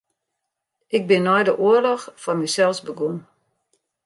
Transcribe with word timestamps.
Ik 0.97 1.03
bin 1.09 1.23
nei 1.27 1.43
de 1.47 1.53
oarloch 1.65 2.05
foar 2.21 2.37
mysels 2.41 2.79
begûn. 2.87 3.17